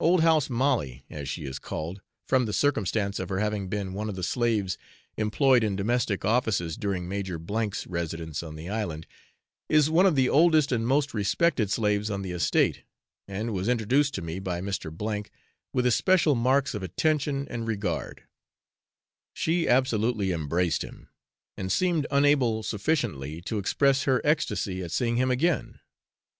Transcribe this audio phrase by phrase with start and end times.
[0.00, 4.08] Old House Molly, as she is called, from the circumstance of her having been one
[4.08, 4.76] of the slaves
[5.16, 9.06] employed in domestic offices during Major 's residence on the island,
[9.68, 12.82] is one of the oldest and most respected slaves on the estate,
[13.28, 15.22] and was introduced to me by Mr.
[15.72, 18.24] with especial marks of attention and regard;
[19.34, 21.08] she absolutely embraced him,
[21.56, 25.78] and seemed unable sufficiently to express her ecstacy at seeing him again.